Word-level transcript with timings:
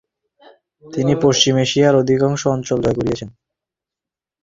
তিনি 0.83 1.13
পশ্চিম 1.23 1.55
এশিয়ার 1.57 1.99
অধিকাংশ 2.01 2.41
অঞ্চল 2.47 2.77
জয় 2.83 2.95
করেছিলেন। 2.97 3.29